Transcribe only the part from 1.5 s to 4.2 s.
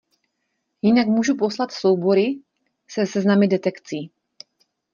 soubory se seznamy detekcí.